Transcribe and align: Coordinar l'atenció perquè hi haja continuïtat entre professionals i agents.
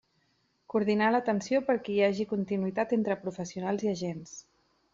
Coordinar 0.73 1.09
l'atenció 1.15 1.59
perquè 1.67 1.93
hi 1.95 1.99
haja 2.07 2.27
continuïtat 2.33 2.97
entre 2.99 3.21
professionals 3.27 3.89
i 3.89 3.93
agents. 3.95 4.37